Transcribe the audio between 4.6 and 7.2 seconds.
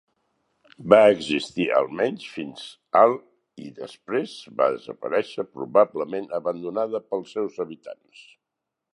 va desaparèixer probablement abandonada